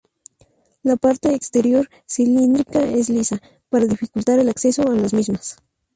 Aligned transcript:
La 0.81 0.95
parte 0.95 1.31
exterior 1.35 1.87
cilíndrica 2.07 2.79
es 2.81 3.07
lisa, 3.11 3.39
para 3.69 3.85
dificultar 3.85 4.39
el 4.39 4.49
acceso 4.49 4.81
a 4.81 4.95
las 4.95 5.13
mismas. 5.13 5.57